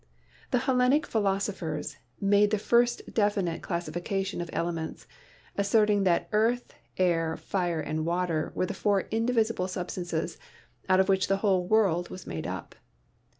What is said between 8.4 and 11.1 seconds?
were the four indivisible substances out of